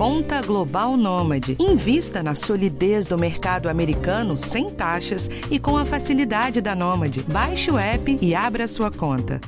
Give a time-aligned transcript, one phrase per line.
[0.00, 1.58] Conta Global Nômade.
[1.60, 7.22] Invista na solidez do mercado americano sem taxas e com a facilidade da Nômade.
[7.30, 9.38] Baixe o app e abra sua conta.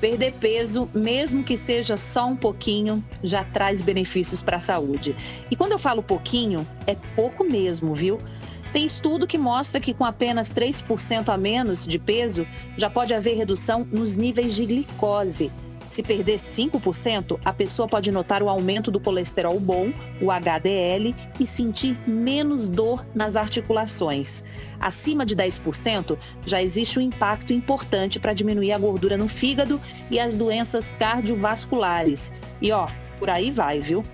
[0.00, 5.16] Perder peso, mesmo que seja só um pouquinho, já traz benefícios para a saúde.
[5.50, 8.20] E quando eu falo pouquinho, é pouco mesmo, viu?
[8.72, 12.46] Tem estudo que mostra que com apenas 3% a menos de peso,
[12.76, 15.50] já pode haver redução nos níveis de glicose.
[15.88, 21.46] Se perder 5%, a pessoa pode notar o aumento do colesterol bom, o HDL, e
[21.46, 24.44] sentir menos dor nas articulações.
[24.78, 30.20] Acima de 10%, já existe um impacto importante para diminuir a gordura no fígado e
[30.20, 32.32] as doenças cardiovasculares.
[32.60, 32.86] E ó,
[33.18, 34.04] por aí vai, viu?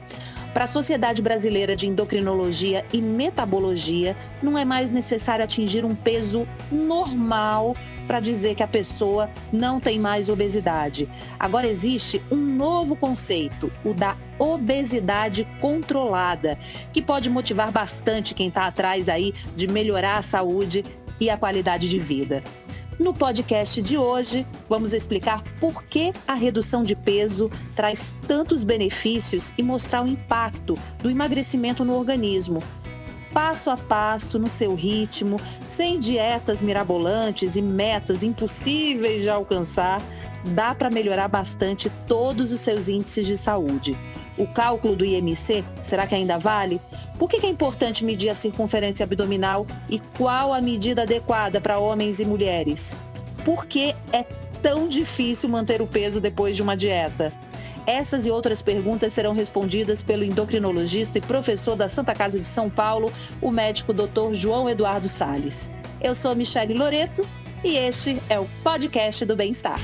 [0.55, 6.47] Para a Sociedade Brasileira de Endocrinologia e Metabologia, não é mais necessário atingir um peso
[6.71, 11.09] normal para dizer que a pessoa não tem mais obesidade.
[11.41, 16.57] Agora existe um novo conceito, o da obesidade controlada,
[16.93, 20.85] que pode motivar bastante quem está atrás aí de melhorar a saúde
[21.21, 22.45] e a qualidade de vida.
[22.97, 29.53] No podcast de hoje, vamos explicar por que a redução de peso traz tantos benefícios
[29.59, 32.63] e mostrar o impacto do emagrecimento no organismo.
[33.33, 40.01] Passo a passo, no seu ritmo, sem dietas mirabolantes e metas impossíveis de alcançar,
[40.45, 43.97] dá para melhorar bastante todos os seus índices de saúde.
[44.37, 46.81] O cálculo do IMC, será que ainda vale?
[47.19, 52.19] Por que é importante medir a circunferência abdominal e qual a medida adequada para homens
[52.19, 52.95] e mulheres?
[53.45, 54.25] Por que é
[54.61, 57.33] tão difícil manter o peso depois de uma dieta?
[57.87, 62.71] Essas e outras perguntas serão respondidas pelo endocrinologista e professor da Santa Casa de São
[62.71, 64.33] Paulo, o médico Dr.
[64.33, 65.69] João Eduardo Sales.
[66.01, 67.27] Eu sou Michele Loreto
[67.63, 69.81] e este é o podcast do Bem-Estar.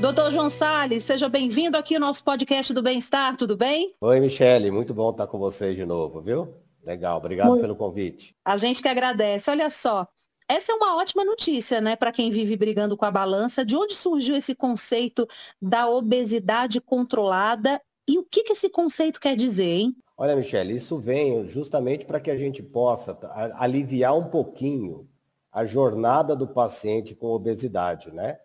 [0.00, 3.94] Doutor João Salles, seja bem-vindo aqui ao nosso podcast do Bem-Estar, tudo bem?
[3.98, 6.54] Oi, Michele, muito bom estar com vocês de novo, viu?
[6.86, 7.62] Legal, obrigado muito.
[7.62, 8.36] pelo convite.
[8.44, 9.50] A gente que agradece.
[9.50, 10.06] Olha só,
[10.46, 13.64] essa é uma ótima notícia, né, para quem vive brigando com a balança.
[13.64, 15.26] De onde surgiu esse conceito
[15.60, 19.96] da obesidade controlada e o que, que esse conceito quer dizer, hein?
[20.18, 23.18] Olha, Michele, isso vem justamente para que a gente possa
[23.54, 25.08] aliviar um pouquinho
[25.50, 28.38] a jornada do paciente com obesidade, né?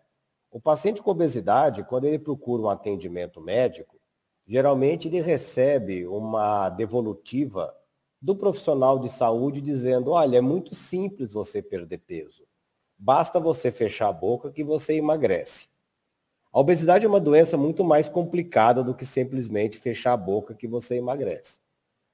[0.52, 3.98] O paciente com obesidade, quando ele procura um atendimento médico,
[4.46, 7.74] geralmente ele recebe uma devolutiva
[8.22, 12.44] do profissional de saúde dizendo: olha, é muito simples você perder peso.
[12.98, 15.70] Basta você fechar a boca que você emagrece.
[16.52, 20.68] A obesidade é uma doença muito mais complicada do que simplesmente fechar a boca que
[20.68, 21.60] você emagrece.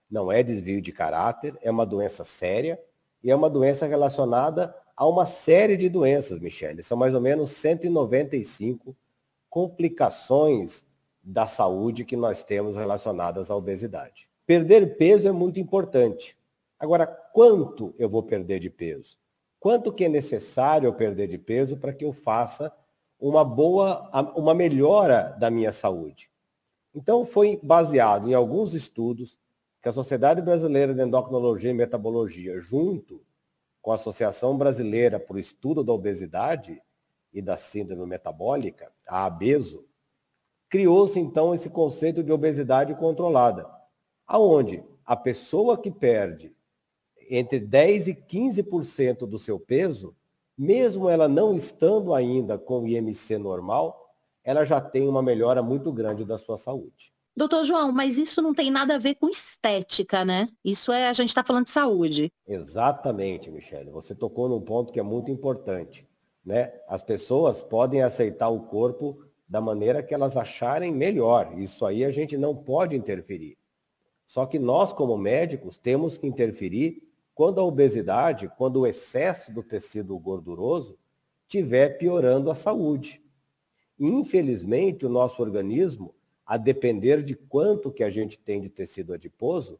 [0.09, 2.79] Não é desvio de caráter, é uma doença séria
[3.23, 6.81] e é uma doença relacionada há uma série de doenças, Michele.
[6.81, 8.97] São mais ou menos 195
[9.47, 10.83] complicações
[11.21, 14.27] da saúde que nós temos relacionadas à obesidade.
[14.45, 16.35] Perder peso é muito importante.
[16.79, 19.17] Agora, quanto eu vou perder de peso?
[19.59, 22.73] Quanto que é necessário eu perder de peso para que eu faça
[23.19, 26.29] uma boa, uma melhora da minha saúde?
[26.95, 29.37] Então, foi baseado em alguns estudos
[29.81, 33.21] que a Sociedade Brasileira de Endocrinologia e Metabologia, junto
[33.87, 36.81] com a Associação Brasileira para o Estudo da Obesidade
[37.31, 39.85] e da Síndrome Metabólica, a ABESO,
[40.67, 43.65] criou-se então esse conceito de obesidade controlada,
[44.27, 46.53] aonde a pessoa que perde
[47.29, 50.13] entre 10 e 15% do seu peso,
[50.57, 55.93] mesmo ela não estando ainda com o IMC normal, ela já tem uma melhora muito
[55.93, 57.13] grande da sua saúde.
[57.37, 60.49] Doutor João, mas isso não tem nada a ver com estética, né?
[60.65, 62.33] Isso é, a gente está falando de saúde.
[62.47, 63.91] Exatamente, Michele.
[63.91, 66.03] Você tocou num ponto que é muito importante.
[66.43, 66.73] Né?
[66.87, 71.53] As pessoas podem aceitar o corpo da maneira que elas acharem melhor.
[71.59, 73.55] Isso aí a gente não pode interferir.
[74.25, 77.03] Só que nós, como médicos, temos que interferir
[77.35, 80.97] quando a obesidade, quando o excesso do tecido gorduroso
[81.43, 83.21] estiver piorando a saúde.
[83.99, 86.15] infelizmente, o nosso organismo
[86.47, 89.77] a depender de quanto que a gente tem de tecido adiposo,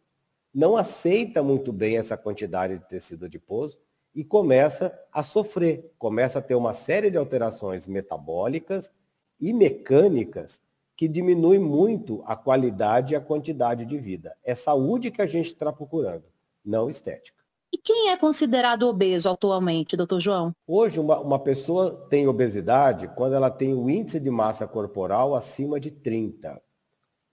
[0.53, 3.79] não aceita muito bem essa quantidade de tecido adiposo
[4.13, 8.91] e começa a sofrer, começa a ter uma série de alterações metabólicas
[9.39, 10.59] e mecânicas
[10.95, 14.35] que diminui muito a qualidade e a quantidade de vida.
[14.43, 16.25] É saúde que a gente está procurando,
[16.65, 17.36] não estética.
[17.77, 20.51] E quem é considerado obeso atualmente, doutor João?
[20.65, 25.79] Hoje, uma, uma pessoa tem obesidade quando ela tem o índice de massa corporal acima
[25.79, 26.59] de 30.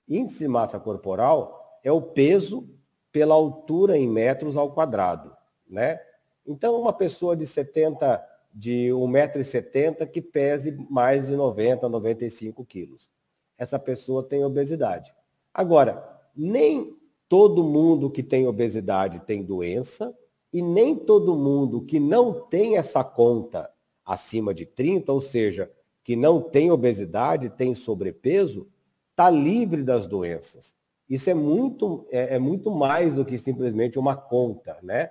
[0.06, 2.69] Índice de massa corporal é o peso
[3.11, 5.35] pela altura em metros ao quadrado,
[5.67, 5.99] né?
[6.46, 13.11] Então, uma pessoa de 70, de 1,70m que pese mais de 90, 95 quilos.
[13.56, 15.11] Essa pessoa tem obesidade.
[15.55, 16.06] Agora,
[16.37, 16.94] nem
[17.31, 20.14] todo mundo que tem obesidade tem doença
[20.55, 23.69] e nem todo mundo que não tem essa conta
[24.06, 25.69] acima de 30, ou seja,
[26.05, 28.69] que não tem obesidade, tem sobrepeso,
[29.11, 30.73] está livre das doenças.
[31.11, 35.11] Isso é muito, é, é, muito mais do que simplesmente uma conta, né?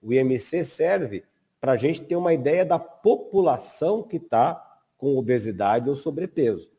[0.00, 1.24] O IMC serve
[1.60, 6.70] para a gente ter uma ideia da população que está com obesidade ou sobrepeso.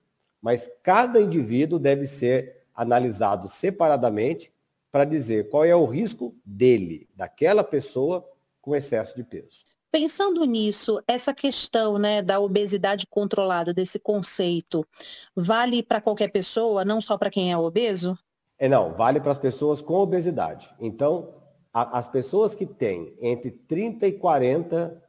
[0.41, 4.53] Mas cada indivíduo deve ser analisado separadamente
[4.95, 8.25] para dizer qual é o risco dele, daquela pessoa
[8.61, 9.65] com excesso de peso.
[9.91, 14.87] Pensando nisso, essa questão né, da obesidade controlada, desse conceito,
[15.35, 18.17] vale para qualquer pessoa, não só para quem é obeso?
[18.57, 20.73] É, não, vale para as pessoas com obesidade.
[20.79, 21.41] Então,
[21.73, 25.03] a, as pessoas que têm entre 30 e 40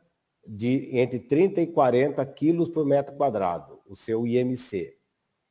[0.45, 4.97] de entre 30 e 40 quilos por metro quadrado, o seu IMC,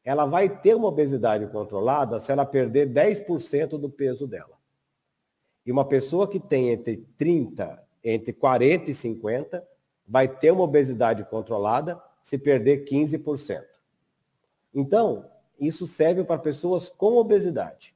[0.05, 4.55] ela vai ter uma obesidade controlada se ela perder 10% do peso dela.
[5.65, 9.67] E uma pessoa que tem entre 30, entre 40 e 50,
[10.07, 13.63] vai ter uma obesidade controlada se perder 15%.
[14.71, 15.25] Então,
[15.59, 17.95] isso serve para pessoas com obesidade,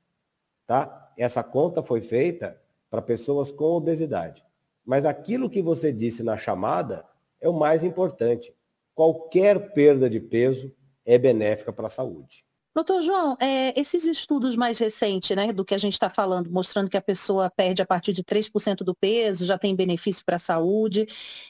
[0.66, 1.12] tá?
[1.16, 2.60] Essa conta foi feita
[2.90, 4.44] para pessoas com obesidade.
[4.84, 7.06] Mas aquilo que você disse na chamada
[7.40, 8.52] é o mais importante.
[8.96, 10.72] Qualquer perda de peso
[11.10, 12.46] é benéfica para a saúde.
[12.76, 16.88] Doutor João, é, esses estudos mais recentes, né, do que a gente está falando, mostrando
[16.88, 20.40] que a pessoa perde a partir de 3% do peso, já tem benefício para a
[20.40, 21.08] saúde.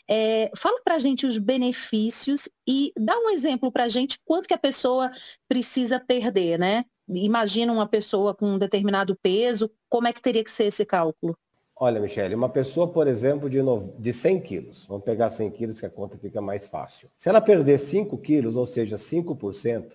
[0.10, 4.48] É, fala para a gente os benefícios e dá um exemplo para a gente quanto
[4.48, 5.12] que a pessoa
[5.48, 6.86] precisa perder, né?
[7.10, 11.38] Imagina uma pessoa com um determinado peso, como é que teria que ser esse cálculo?
[11.82, 13.94] Olha, Michele, uma pessoa, por exemplo, de, no...
[13.98, 17.10] de 100 quilos, vamos pegar 100 quilos que a conta fica mais fácil.
[17.16, 19.94] Se ela perder 5 quilos, ou seja, 5%,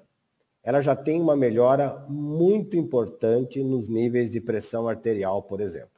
[0.63, 5.91] ela já tem uma melhora muito importante nos níveis de pressão arterial, por exemplo.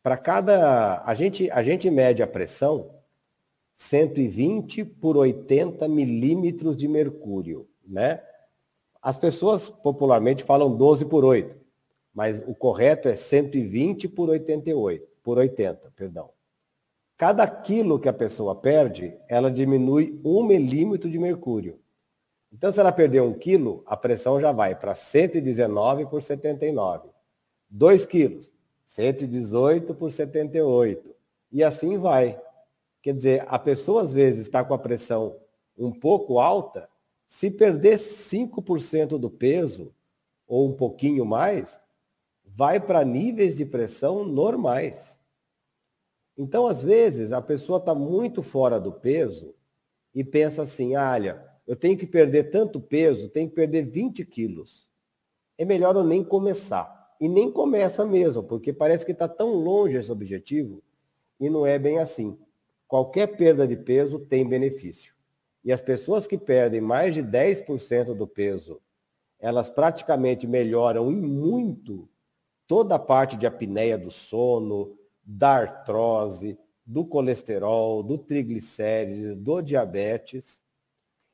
[0.00, 1.02] Para cada.
[1.04, 2.94] A gente, a gente mede a pressão
[3.74, 8.22] 120 por 80 milímetros de mercúrio, né?
[9.02, 11.56] As pessoas popularmente falam 12 por 8,
[12.16, 16.30] mas o correto é 120 por 88, por 80, perdão.
[17.14, 21.78] Cada quilo que a pessoa perde, ela diminui um milímetro de mercúrio.
[22.50, 27.10] Então, se ela perder um quilo, a pressão já vai para 119 por 79.
[27.68, 28.50] 2 quilos,
[28.86, 31.14] 118 por 78.
[31.52, 32.40] E assim vai.
[33.02, 35.36] Quer dizer, a pessoa às vezes está com a pressão
[35.76, 36.88] um pouco alta,
[37.26, 39.92] se perder 5% do peso,
[40.48, 41.78] ou um pouquinho mais,
[42.56, 45.20] vai para níveis de pressão normais.
[46.38, 49.54] Então, às vezes, a pessoa está muito fora do peso
[50.14, 54.24] e pensa assim, ah, olha, eu tenho que perder tanto peso, tenho que perder 20
[54.24, 54.90] quilos.
[55.58, 57.14] É melhor eu nem começar.
[57.20, 60.82] E nem começa mesmo, porque parece que está tão longe esse objetivo
[61.38, 62.38] e não é bem assim.
[62.88, 65.14] Qualquer perda de peso tem benefício.
[65.62, 68.80] E as pessoas que perdem mais de 10% do peso,
[69.38, 72.08] elas praticamente melhoram em muito
[72.66, 80.60] toda a parte de apneia do sono, da artrose, do colesterol, do triglicérides, do diabetes.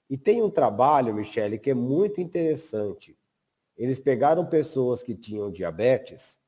[0.08, 3.17] E tem um trabalho, Michele, que é muito interessante.
[3.77, 6.39] Eles pegaram pessoas que tinham diabetes,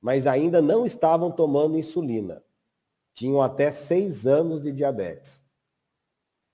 [0.00, 2.42] mas ainda não estavam tomando insulina.
[3.14, 5.44] Tinham até seis anos de diabetes.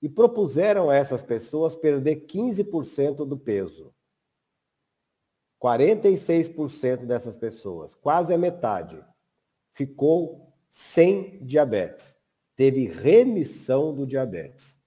[0.01, 3.93] E propuseram a essas pessoas perder 15% do peso.
[5.63, 9.01] 46% dessas pessoas, quase a metade,
[9.71, 12.17] ficou sem diabetes.
[12.57, 14.77] Teve remissão do diabetes.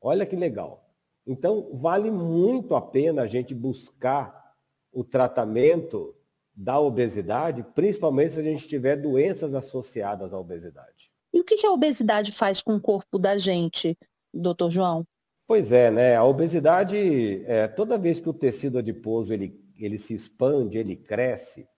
[0.00, 0.88] Olha que legal.
[1.26, 4.54] Então, vale muito a pena a gente buscar
[4.90, 6.14] o tratamento
[6.56, 11.12] da obesidade, principalmente se a gente tiver doenças associadas à obesidade.
[11.32, 13.94] E o que a obesidade faz com o corpo da gente,
[14.32, 15.04] doutor João?
[15.46, 16.16] Pois é, né?
[16.16, 21.68] A obesidade, é, toda vez que o tecido adiposo ele, ele se expande, ele cresce,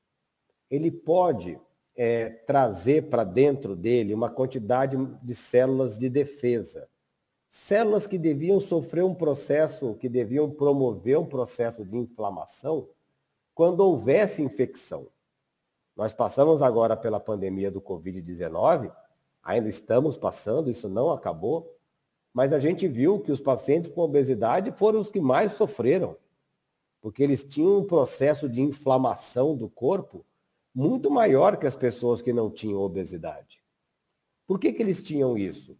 [0.70, 1.60] ele pode
[1.96, 6.88] é, trazer para dentro dele uma quantidade de células de defesa
[7.50, 12.88] células que deviam sofrer um processo, que deviam promover um processo de inflamação
[13.52, 15.08] quando houvesse infecção.
[15.96, 18.90] Nós passamos agora pela pandemia do Covid-19,
[19.42, 21.76] ainda estamos passando, isso não acabou,
[22.32, 26.16] mas a gente viu que os pacientes com obesidade foram os que mais sofreram,
[27.00, 30.24] porque eles tinham um processo de inflamação do corpo
[30.74, 33.62] muito maior que as pessoas que não tinham obesidade.
[34.46, 35.78] Por que, que eles tinham isso?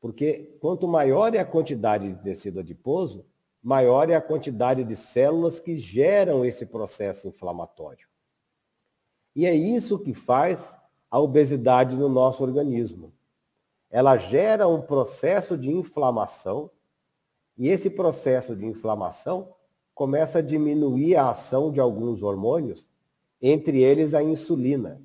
[0.00, 3.24] Porque quanto maior é a quantidade de tecido adiposo,
[3.62, 8.08] maior é a quantidade de células que geram esse processo inflamatório.
[9.34, 10.76] E é isso que faz
[11.10, 13.12] a obesidade no nosso organismo.
[13.90, 16.70] Ela gera um processo de inflamação,
[17.56, 19.54] e esse processo de inflamação
[19.94, 22.88] começa a diminuir a ação de alguns hormônios,
[23.40, 25.02] entre eles a insulina.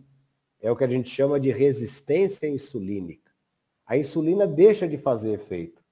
[0.61, 3.31] É o que a gente chama de resistência insulínica.
[3.85, 5.83] A insulina deixa de fazer efeito.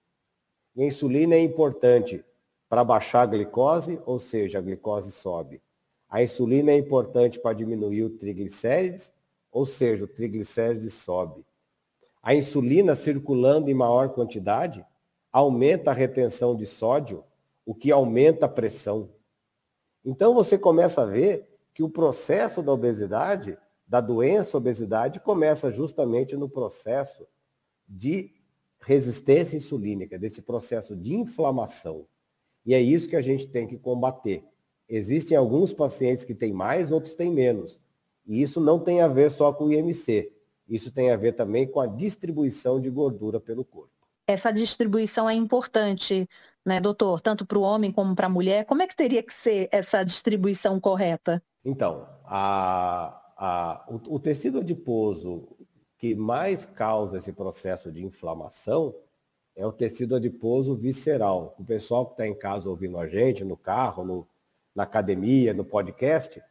[0.75, 2.23] E a insulina é importante
[2.67, 5.61] para baixar a glicose, ou seja, a glicose sobe.
[6.09, 9.13] A insulina é importante para diminuir o triglicérides,
[9.51, 11.45] ou seja, o triglicérides sobe.
[12.21, 14.85] A insulina circulando em maior quantidade
[15.31, 17.23] aumenta a retenção de sódio,
[17.65, 19.09] o que aumenta a pressão.
[20.03, 23.57] Então você começa a ver que o processo da obesidade,
[23.87, 27.27] da doença obesidade, começa justamente no processo
[27.87, 28.31] de
[28.79, 32.05] resistência insulínica, desse processo de inflamação.
[32.65, 34.43] E é isso que a gente tem que combater.
[34.87, 37.79] Existem alguns pacientes que têm mais, outros têm menos.
[38.27, 40.31] E isso não tem a ver só com o IMC.
[40.67, 43.94] Isso tem a ver também com a distribuição de gordura pelo corpo.
[44.27, 46.27] Essa distribuição é importante,
[46.65, 47.21] né, doutor?
[47.21, 48.65] Tanto para o homem como para a mulher.
[48.65, 51.41] Como é que teria que ser essa distribuição correta?
[51.63, 55.47] Então, a, a, o, o tecido adiposo
[55.97, 58.95] que mais causa esse processo de inflamação
[59.55, 61.55] é o tecido adiposo visceral.
[61.57, 64.27] O pessoal que está em casa ouvindo a gente, no carro, no,
[64.75, 66.41] na academia, no podcast,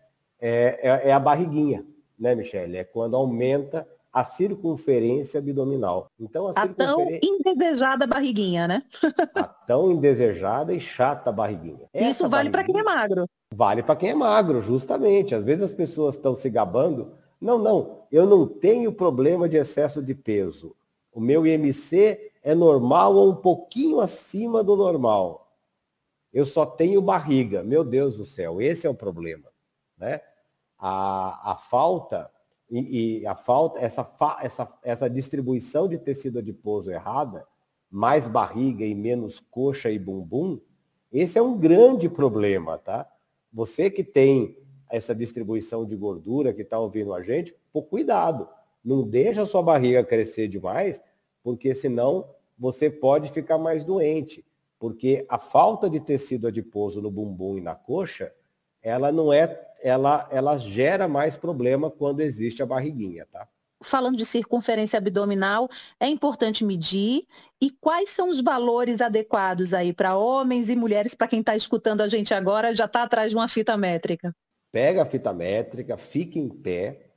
[0.41, 1.85] é, é, é a barriguinha,
[2.19, 2.79] né, Michele?
[2.79, 6.09] É quando aumenta a circunferência abdominal.
[6.21, 7.21] Então, a, a circunferência...
[7.21, 8.83] tão indesejada barriguinha, né?
[9.35, 11.89] a tão indesejada e chata barriguinha.
[11.93, 13.29] Essa Isso vale para quem é magro.
[13.53, 15.35] Vale para quem é magro, justamente.
[15.35, 17.13] Às vezes as pessoas estão se gabando.
[17.41, 20.77] Não, não, eu não tenho problema de excesso de peso.
[21.13, 25.53] O meu IMC é normal ou um pouquinho acima do normal.
[26.33, 27.65] Eu só tenho barriga.
[27.65, 29.49] Meu Deus do céu, esse é o problema.
[29.99, 30.21] Né?
[30.79, 32.31] A, a falta
[32.79, 34.11] e, e, a falta, essa,
[34.43, 37.47] essa, essa distribuição de tecido adiposo errada,
[37.91, 40.61] mais barriga e menos coxa e bumbum,
[41.13, 43.09] esse é um grande problema, tá?
[43.53, 44.59] Você que tem
[44.91, 48.49] essa distribuição de gordura que está ouvindo a gente, por cuidado.
[48.85, 51.03] Não deixa a sua barriga crescer demais,
[51.43, 52.29] porque senão
[52.59, 54.45] você pode ficar mais doente.
[54.79, 58.33] Porque a falta de tecido adiposo no bumbum e na coxa,
[58.85, 63.49] ela não é, ela, ela gera mais problema quando existe a barriguinha, tá?
[63.83, 67.27] Falando de circunferência abdominal, é importante medir
[67.61, 72.03] e quais são os valores adequados aí para homens e mulheres, para quem está escutando
[72.03, 74.35] a gente agora, já está atrás de uma fita métrica?
[74.71, 77.11] Pega a fita métrica, fique em pé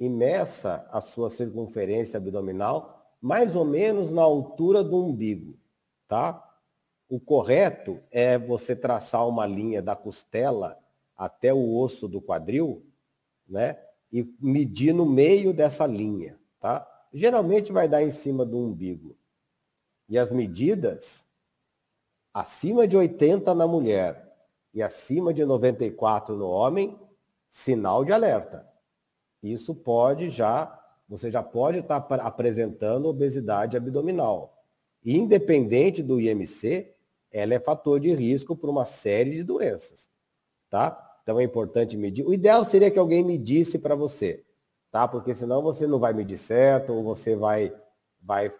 [0.00, 5.56] e meça a sua circunferência abdominal mais ou menos na altura do umbigo,
[6.08, 6.42] tá?
[7.08, 10.81] O correto é você traçar uma linha da costela
[11.16, 12.84] até o osso do quadril,
[13.48, 13.78] né?
[14.12, 16.86] E medir no meio dessa linha, tá?
[17.12, 19.16] Geralmente vai dar em cima do umbigo.
[20.08, 21.24] E as medidas
[22.32, 24.32] acima de 80 na mulher
[24.72, 26.98] e acima de 94 no homem,
[27.48, 28.66] sinal de alerta.
[29.42, 30.78] Isso pode já
[31.08, 34.64] você já pode estar apresentando obesidade abdominal.
[35.04, 36.90] Independente do IMC,
[37.30, 40.08] ela é fator de risco para uma série de doenças,
[40.72, 40.98] tá?
[41.22, 42.26] Então é importante medir.
[42.26, 44.42] O ideal seria que alguém medisse para você,
[44.90, 45.06] tá?
[45.06, 47.72] Porque senão você não vai medir certo ou você vai
[48.20, 48.50] vai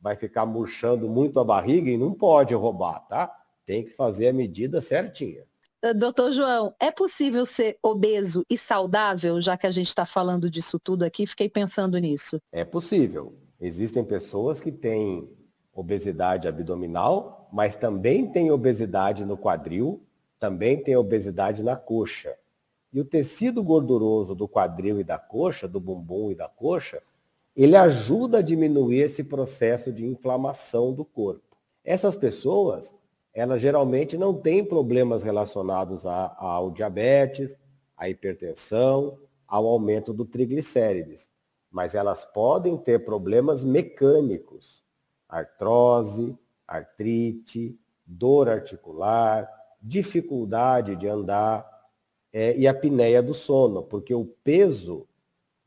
[0.00, 3.32] vai ficar murchando muito a barriga e não pode roubar, tá?
[3.64, 5.44] Tem que fazer a medida certinha.
[5.96, 10.78] Doutor João, é possível ser obeso e saudável, já que a gente está falando disso
[10.78, 11.26] tudo aqui?
[11.26, 12.38] Fiquei pensando nisso.
[12.50, 13.34] É possível.
[13.60, 15.30] Existem pessoas que têm
[15.72, 20.02] obesidade abdominal, mas também têm obesidade no quadril,
[20.40, 22.34] também tem obesidade na coxa.
[22.92, 27.00] E o tecido gorduroso do quadril e da coxa, do bumbum e da coxa,
[27.54, 31.56] ele ajuda a diminuir esse processo de inflamação do corpo.
[31.84, 32.92] Essas pessoas,
[33.34, 37.54] ela geralmente não tem problemas relacionados a, ao diabetes,
[37.96, 41.28] à hipertensão, ao aumento do triglicérides,
[41.70, 44.82] mas elas podem ter problemas mecânicos,
[45.28, 51.68] artrose, artrite, dor articular, dificuldade de andar
[52.32, 55.06] é, e a apneia do sono, porque o peso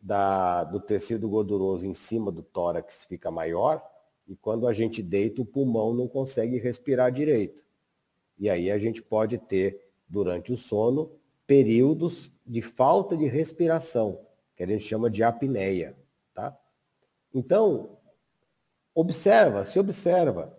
[0.01, 3.83] da, do tecido gorduroso em cima do tórax fica maior
[4.27, 7.63] e quando a gente deita, o pulmão não consegue respirar direito.
[8.39, 11.11] E aí a gente pode ter, durante o sono,
[11.45, 14.19] períodos de falta de respiração,
[14.55, 15.97] que a gente chama de apneia.
[16.33, 16.57] Tá?
[17.33, 17.97] Então,
[18.95, 20.55] Observa, se observa.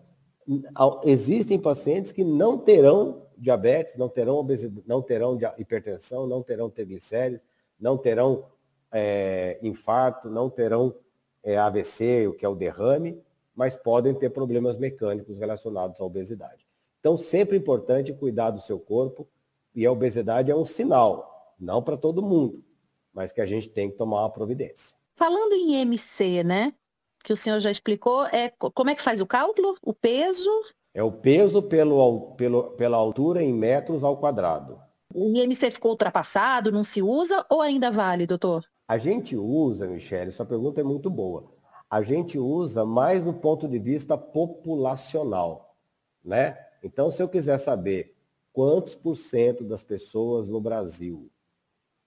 [1.05, 7.41] Existem pacientes que não terão diabetes, não terão obesidade, não terão hipertensão, não terão triglicérides,
[7.79, 8.47] não terão
[8.93, 10.95] é, infarto, não terão
[11.43, 13.21] é, AVC, o que é o derrame,
[13.55, 16.67] mas podem ter problemas mecânicos relacionados à obesidade.
[17.01, 19.29] Então, sempre importante cuidar do seu corpo,
[19.75, 22.65] e a obesidade é um sinal, não para todo mundo,
[23.13, 24.97] mas que a gente tem que tomar uma providência.
[25.17, 26.73] Falando em MC, né?
[27.23, 29.77] Que o senhor já explicou, é como é que faz o cálculo?
[29.83, 30.51] O peso?
[30.95, 34.81] É o peso pelo, pelo, pela altura em metros ao quadrado.
[35.13, 38.65] O IMC ficou ultrapassado, não se usa ou ainda vale, doutor?
[38.87, 41.53] A gente usa, Michele, sua pergunta é muito boa.
[41.91, 45.77] A gente usa mais do ponto de vista populacional,
[46.25, 46.57] né?
[46.83, 48.15] Então, se eu quiser saber
[48.53, 51.29] quantos por cento das pessoas no Brasil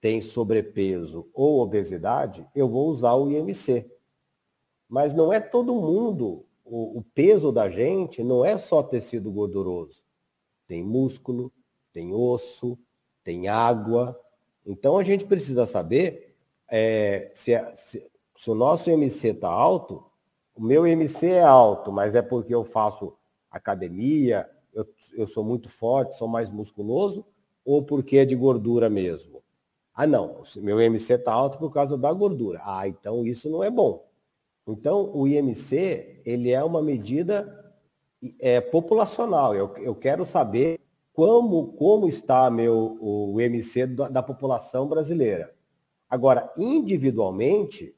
[0.00, 3.90] tem sobrepeso ou obesidade, eu vou usar o IMC.
[4.88, 10.02] Mas não é todo mundo, o, o peso da gente não é só tecido gorduroso.
[10.66, 11.52] Tem músculo,
[11.92, 12.78] tem osso,
[13.24, 14.18] tem água.
[14.66, 16.36] Então a gente precisa saber
[16.68, 20.04] é, se, se, se o nosso IMC está alto,
[20.54, 23.14] o meu IMC é alto, mas é porque eu faço
[23.50, 27.24] academia, eu, eu sou muito forte, sou mais musculoso,
[27.64, 29.42] ou porque é de gordura mesmo?
[29.94, 32.60] Ah, não, meu IMC está alto por causa da gordura.
[32.62, 34.07] Ah, então isso não é bom.
[34.68, 37.72] Então, o IMC, ele é uma medida
[38.38, 39.54] é, populacional.
[39.54, 40.78] Eu, eu quero saber
[41.12, 45.54] como, como está meu, o IMC da, da população brasileira.
[46.08, 47.94] Agora, individualmente,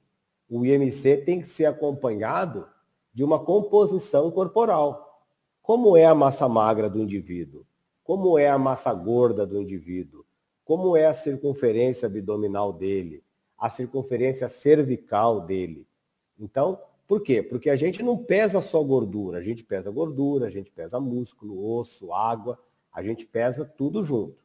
[0.49, 2.67] o IMC tem que ser acompanhado
[3.13, 5.27] de uma composição corporal.
[5.61, 7.67] Como é a massa magra do indivíduo?
[8.03, 10.25] Como é a massa gorda do indivíduo?
[10.71, 13.25] como é a circunferência abdominal dele,
[13.59, 15.85] a circunferência cervical dele.
[16.41, 17.43] Então, por quê?
[17.43, 21.77] Porque a gente não pesa só gordura, a gente pesa gordura, a gente pesa músculo,
[21.77, 22.59] osso, água,
[22.93, 24.43] a gente pesa tudo junto.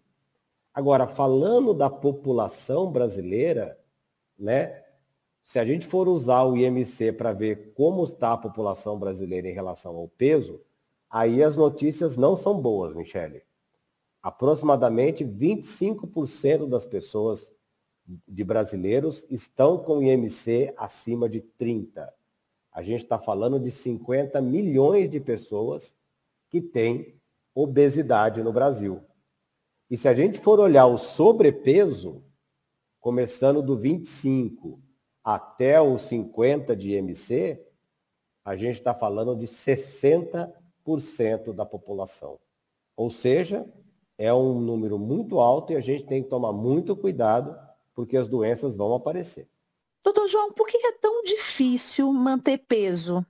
[0.74, 3.80] Agora, falando da população brasileira,
[4.38, 4.84] né?
[5.44, 9.54] Se a gente for usar o IMC para ver como está a população brasileira em
[9.54, 10.60] relação ao peso,
[11.10, 13.44] aí as notícias não são boas, Michele
[14.26, 17.54] aproximadamente 25% das pessoas
[18.28, 22.14] de brasileiros estão com IMC acima de 30.
[22.72, 25.96] A gente está falando de 50 milhões de pessoas
[26.50, 27.20] que têm
[27.54, 29.02] obesidade no Brasil.
[29.90, 32.24] E se a gente for olhar o sobrepeso,
[33.00, 34.80] começando do 25
[35.24, 37.64] até os 50 de IMC,
[38.44, 42.40] a gente está falando de 60% da população.
[42.96, 43.66] Ou seja,
[44.18, 47.65] é um número muito alto e a gente tem que tomar muito cuidado
[47.96, 49.48] porque as doenças vão aparecer.
[50.04, 53.26] Doutor João, por que é tão difícil manter peso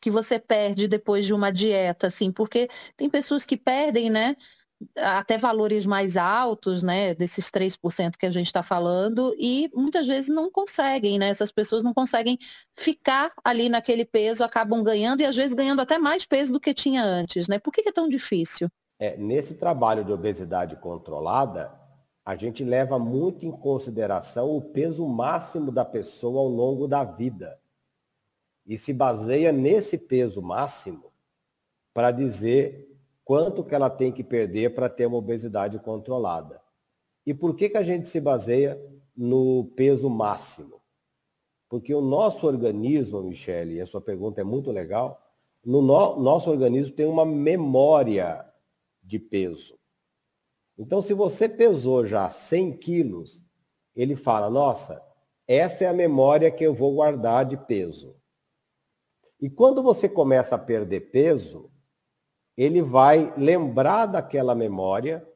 [0.00, 2.30] que você perde depois de uma dieta, assim?
[2.30, 4.36] Porque tem pessoas que perdem, né?
[4.96, 7.14] Até valores mais altos, né?
[7.14, 11.28] Desses 3% que a gente está falando, e muitas vezes não conseguem, né?
[11.28, 12.38] Essas pessoas não conseguem
[12.74, 16.72] ficar ali naquele peso, acabam ganhando e às vezes ganhando até mais peso do que
[16.72, 17.58] tinha antes, né?
[17.58, 18.70] Por que é tão difícil?
[18.98, 21.72] é, nesse trabalho de obesidade controlada,
[22.24, 27.60] a gente leva muito em consideração o peso máximo da pessoa ao longo da vida.
[28.66, 31.12] E se baseia nesse peso máximo
[31.92, 32.88] para dizer
[33.24, 36.62] quanto que ela tem que perder para ter uma obesidade controlada.
[37.26, 38.80] E por que, que a gente se baseia
[39.14, 40.80] no peso máximo?
[41.68, 45.20] Porque o nosso organismo, Michele, e a sua pergunta é muito legal,
[45.64, 48.46] no no, nosso organismo tem uma memória
[49.02, 49.78] de peso.
[50.78, 53.42] Então, se você pesou já 100 quilos,
[53.94, 55.00] ele fala, nossa,
[55.46, 58.16] essa é a memória que eu vou guardar de peso.
[59.40, 61.70] E quando você começa a perder peso,
[62.56, 65.26] ele vai lembrar daquela memória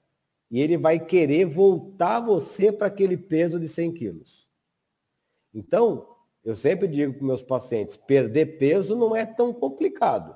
[0.50, 4.48] e ele vai querer voltar você para aquele peso de 100 quilos.
[5.52, 10.34] Então, eu sempre digo para meus pacientes, perder peso não é tão complicado.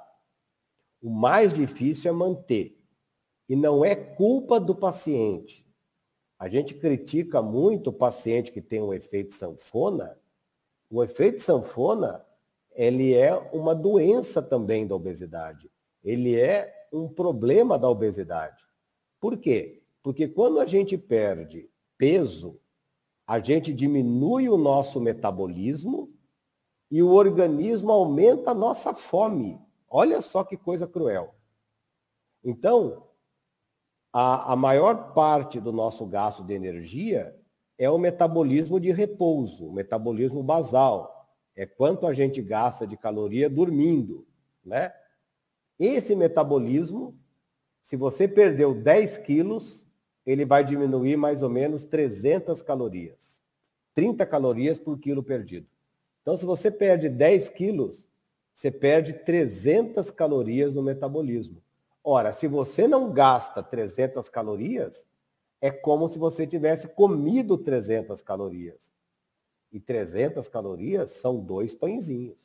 [1.00, 2.81] O mais difícil é manter.
[3.52, 5.62] E não é culpa do paciente.
[6.38, 10.18] A gente critica muito o paciente que tem um efeito sanfona.
[10.88, 12.24] O efeito sanfona,
[12.74, 15.70] ele é uma doença também da obesidade.
[16.02, 18.64] Ele é um problema da obesidade.
[19.20, 19.82] Por quê?
[20.02, 22.58] Porque quando a gente perde peso,
[23.26, 26.10] a gente diminui o nosso metabolismo
[26.90, 29.60] e o organismo aumenta a nossa fome.
[29.90, 31.34] Olha só que coisa cruel.
[32.42, 33.11] Então,
[34.12, 37.34] a, a maior parte do nosso gasto de energia
[37.78, 41.30] é o metabolismo de repouso, o metabolismo basal.
[41.56, 44.26] É quanto a gente gasta de caloria dormindo,
[44.64, 44.92] né?
[45.78, 47.18] Esse metabolismo,
[47.82, 49.86] se você perdeu 10 quilos,
[50.24, 53.42] ele vai diminuir mais ou menos 300 calorias.
[53.94, 55.66] 30 calorias por quilo perdido.
[56.22, 58.08] Então, se você perde 10 quilos,
[58.54, 61.60] você perde 300 calorias no metabolismo.
[62.04, 65.04] Ora, se você não gasta 300 calorias,
[65.60, 68.90] é como se você tivesse comido 300 calorias.
[69.70, 72.36] E 300 calorias são dois pãezinhos.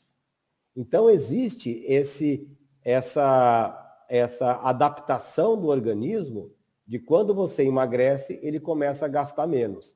[0.76, 2.48] Então, existe esse,
[2.84, 6.52] essa, essa adaptação do organismo
[6.86, 9.96] de quando você emagrece, ele começa a gastar menos.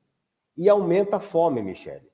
[0.56, 2.10] E aumenta a fome, Michele.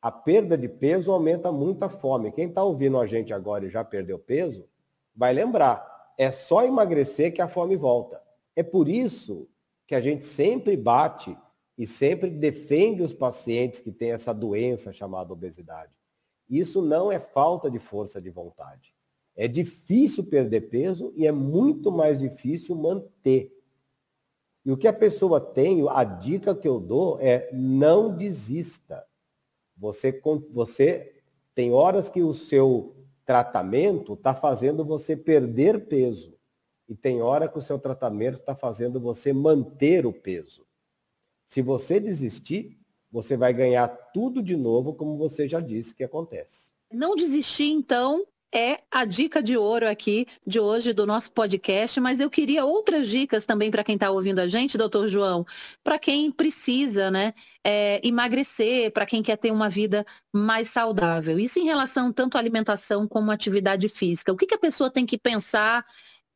[0.00, 2.30] A perda de peso aumenta muito a fome.
[2.30, 4.68] Quem está ouvindo a gente agora e já perdeu peso,
[5.16, 5.91] vai lembrar.
[6.18, 8.20] É só emagrecer que a fome volta.
[8.54, 9.48] É por isso
[9.86, 11.36] que a gente sempre bate
[11.76, 15.92] e sempre defende os pacientes que têm essa doença chamada obesidade.
[16.48, 18.94] Isso não é falta de força de vontade.
[19.34, 23.58] É difícil perder peso e é muito mais difícil manter.
[24.64, 29.04] E o que a pessoa tem, a dica que eu dou é não desista.
[29.76, 30.20] Você,
[30.52, 31.22] você
[31.54, 32.94] tem horas que o seu
[33.24, 36.36] tratamento está fazendo você perder peso.
[36.88, 40.66] E tem hora que o seu tratamento está fazendo você manter o peso.
[41.46, 42.78] Se você desistir,
[43.10, 46.72] você vai ganhar tudo de novo, como você já disse que acontece.
[46.90, 52.20] Não desistir, então, é a dica de ouro aqui de hoje do nosso podcast, mas
[52.20, 55.46] eu queria outras dicas também para quem está ouvindo a gente, doutor João,
[55.82, 57.32] para quem precisa né,
[57.64, 61.38] é, emagrecer, para quem quer ter uma vida mais saudável.
[61.38, 64.32] Isso em relação tanto à alimentação como à atividade física.
[64.32, 65.82] O que, que a pessoa tem que pensar,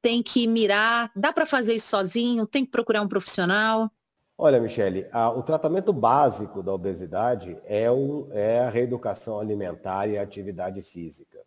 [0.00, 1.10] tem que mirar?
[1.14, 2.46] Dá para fazer isso sozinho?
[2.46, 3.90] Tem que procurar um profissional?
[4.38, 7.86] Olha, Michele, a, o tratamento básico da obesidade é,
[8.32, 11.45] é a reeducação alimentar e a atividade física.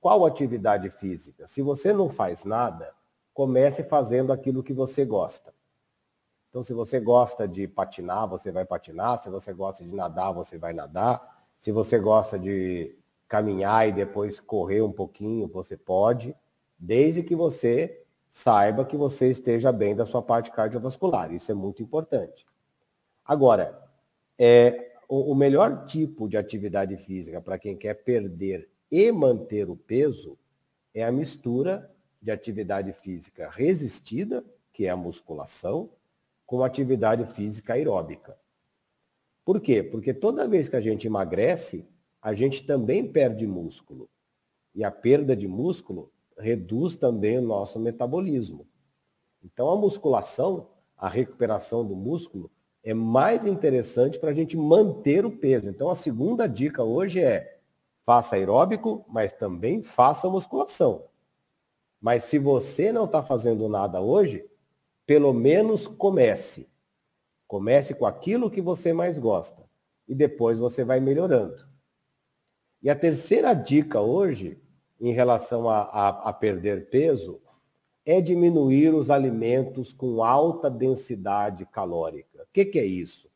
[0.00, 1.46] Qual atividade física?
[1.46, 2.94] Se você não faz nada,
[3.34, 5.52] comece fazendo aquilo que você gosta.
[6.48, 9.22] Então, se você gosta de patinar, você vai patinar.
[9.22, 11.44] Se você gosta de nadar, você vai nadar.
[11.58, 16.34] Se você gosta de caminhar e depois correr um pouquinho, você pode,
[16.78, 21.32] desde que você saiba que você esteja bem da sua parte cardiovascular.
[21.32, 22.46] Isso é muito importante.
[23.24, 23.80] Agora,
[24.38, 29.76] é, o, o melhor tipo de atividade física para quem quer perder e manter o
[29.76, 30.36] peso
[30.92, 35.90] é a mistura de atividade física resistida, que é a musculação,
[36.44, 38.36] com atividade física aeróbica.
[39.44, 39.82] Por quê?
[39.82, 41.86] Porque toda vez que a gente emagrece,
[42.20, 44.08] a gente também perde músculo.
[44.74, 48.66] E a perda de músculo reduz também o nosso metabolismo.
[49.42, 52.50] Então a musculação, a recuperação do músculo,
[52.82, 55.68] é mais interessante para a gente manter o peso.
[55.68, 57.59] Então a segunda dica hoje é
[58.04, 61.04] Faça aeróbico, mas também faça musculação.
[62.00, 64.48] Mas se você não está fazendo nada hoje,
[65.06, 66.68] pelo menos comece.
[67.46, 69.68] Comece com aquilo que você mais gosta.
[70.08, 71.68] E depois você vai melhorando.
[72.82, 74.60] E a terceira dica hoje,
[74.98, 77.40] em relação a, a, a perder peso,
[78.06, 82.42] é diminuir os alimentos com alta densidade calórica.
[82.42, 83.28] O que, que é isso?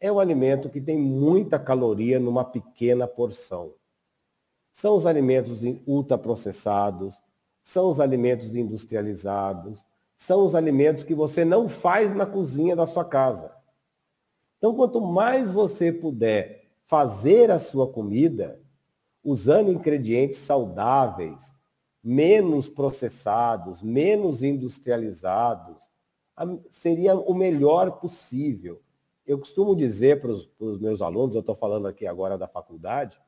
[0.00, 3.74] É um alimento que tem muita caloria numa pequena porção
[4.72, 7.20] são os alimentos ultraprocessados,
[7.62, 9.84] são os alimentos industrializados,
[10.16, 13.54] são os alimentos que você não faz na cozinha da sua casa.
[14.58, 18.60] Então, quanto mais você puder fazer a sua comida
[19.24, 21.52] usando ingredientes saudáveis,
[22.02, 25.76] menos processados, menos industrializados,
[26.70, 28.82] seria o melhor possível.
[29.26, 33.20] Eu costumo dizer para os meus alunos, eu estou falando aqui agora da faculdade,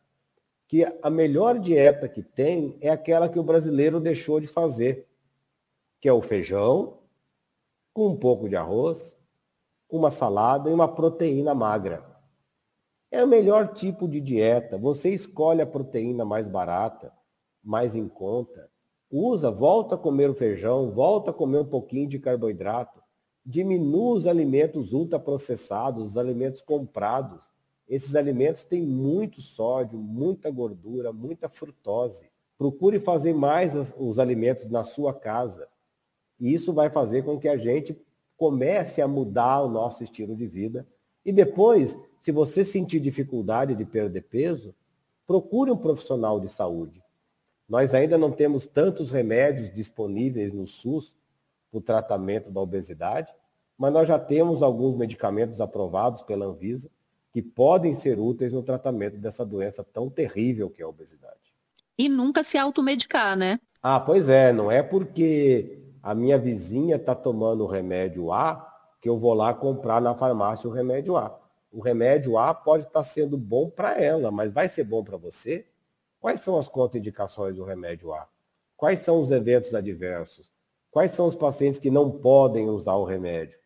[0.72, 5.06] que a melhor dieta que tem é aquela que o brasileiro deixou de fazer,
[6.00, 7.00] que é o feijão,
[7.92, 9.14] com um pouco de arroz,
[9.90, 12.02] uma salada e uma proteína magra.
[13.10, 14.78] É o melhor tipo de dieta.
[14.78, 17.12] Você escolhe a proteína mais barata,
[17.62, 18.70] mais em conta.
[19.10, 23.02] Usa, volta a comer o feijão, volta a comer um pouquinho de carboidrato.
[23.44, 27.51] Diminua os alimentos ultraprocessados, os alimentos comprados.
[27.92, 32.24] Esses alimentos têm muito sódio, muita gordura, muita frutose.
[32.56, 35.68] Procure fazer mais os alimentos na sua casa.
[36.40, 37.94] E isso vai fazer com que a gente
[38.34, 40.88] comece a mudar o nosso estilo de vida.
[41.22, 44.74] E depois, se você sentir dificuldade de perder peso,
[45.26, 47.04] procure um profissional de saúde.
[47.68, 51.14] Nós ainda não temos tantos remédios disponíveis no SUS
[51.70, 53.30] para o tratamento da obesidade,
[53.76, 56.90] mas nós já temos alguns medicamentos aprovados pela Anvisa
[57.32, 61.40] que podem ser úteis no tratamento dessa doença tão terrível que é a obesidade.
[61.98, 63.58] E nunca se automedicar, né?
[63.82, 68.68] Ah, pois é, não é porque a minha vizinha está tomando o remédio A
[69.00, 71.36] que eu vou lá comprar na farmácia o remédio A.
[71.72, 75.16] O remédio A pode estar tá sendo bom para ela, mas vai ser bom para
[75.16, 75.66] você?
[76.20, 78.28] Quais são as contraindicações do remédio A?
[78.76, 80.52] Quais são os eventos adversos?
[80.90, 83.58] Quais são os pacientes que não podem usar o remédio?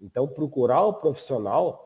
[0.00, 1.83] Então, procurar o profissional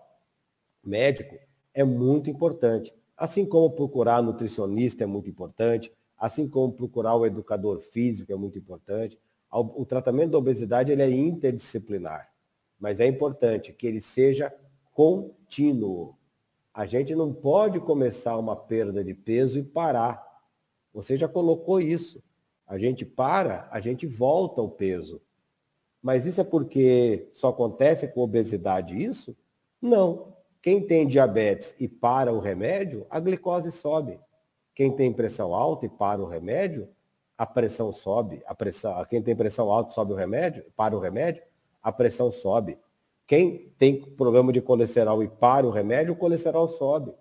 [0.88, 1.38] médico
[1.74, 2.94] é muito importante.
[3.16, 8.58] Assim como procurar nutricionista é muito importante, assim como procurar o educador físico é muito
[8.58, 9.18] importante.
[9.50, 12.30] O tratamento da obesidade ele é interdisciplinar,
[12.78, 14.54] mas é importante que ele seja
[14.92, 16.16] contínuo.
[16.74, 20.22] A gente não pode começar uma perda de peso e parar.
[20.92, 22.22] Você já colocou isso.
[22.66, 25.20] A gente para, a gente volta ao peso.
[26.02, 29.36] Mas isso é porque só acontece com obesidade isso?
[29.80, 30.36] Não.
[30.60, 34.20] Quem tem diabetes e para o remédio, a glicose sobe.
[34.74, 36.88] Quem tem pressão alta e para o remédio,
[37.36, 38.42] a pressão sobe.
[38.46, 41.42] A pressão, quem tem pressão alta sobe o remédio, para o remédio,
[41.82, 42.78] a pressão sobe.
[43.26, 47.12] Quem tem problema de colesterol e para o remédio, o colesterol sobe.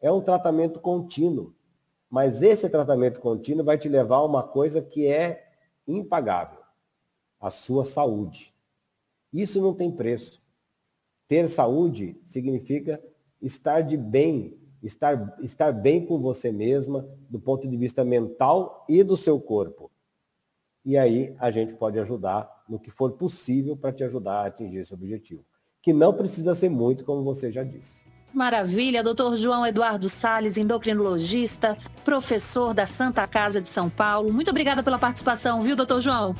[0.00, 1.54] É um tratamento contínuo.
[2.08, 5.48] Mas esse tratamento contínuo vai te levar a uma coisa que é
[5.88, 6.60] impagável:
[7.40, 8.54] a sua saúde.
[9.32, 10.43] Isso não tem preço.
[11.26, 13.00] Ter saúde significa
[13.40, 19.02] estar de bem, estar, estar bem com você mesma, do ponto de vista mental e
[19.02, 19.90] do seu corpo.
[20.84, 24.78] E aí a gente pode ajudar no que for possível para te ajudar a atingir
[24.78, 25.44] esse objetivo.
[25.82, 28.02] Que não precisa ser muito, como você já disse.
[28.32, 34.32] Maravilha, doutor João Eduardo Sales, endocrinologista, professor da Santa Casa de São Paulo.
[34.32, 36.34] Muito obrigada pela participação, viu, doutor João?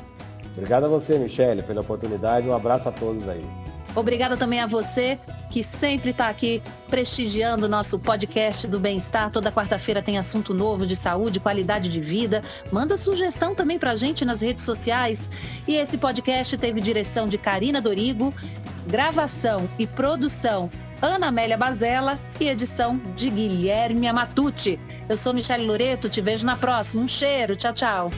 [0.51, 2.47] Obrigado a você, Michele, pela oportunidade.
[2.47, 3.64] Um abraço a todos aí.
[3.95, 5.17] Obrigada também a você
[5.49, 9.31] que sempre está aqui prestigiando o nosso podcast do bem-estar.
[9.31, 12.43] Toda quarta-feira tem assunto novo de saúde, qualidade de vida.
[12.71, 15.29] Manda sugestão também para a gente nas redes sociais.
[15.67, 18.33] E esse podcast teve direção de Karina Dorigo,
[18.87, 20.69] gravação e produção
[21.01, 24.79] Ana Amélia Bazella e edição de Guilherme Amatucci.
[25.07, 27.03] Eu sou Michele Loreto, te vejo na próxima.
[27.03, 28.11] Um cheiro, tchau, tchau.